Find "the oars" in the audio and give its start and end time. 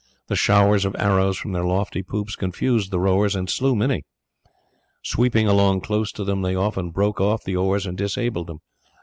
7.43-7.85